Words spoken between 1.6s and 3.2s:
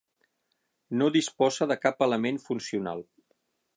de cap element funcional.